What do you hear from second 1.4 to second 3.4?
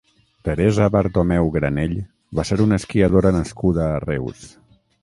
Granell va ser una esquiadora